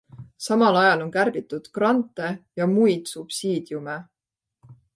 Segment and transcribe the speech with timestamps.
[0.43, 4.01] Samal ajal on kärbitud grante ja muid subsiidiume.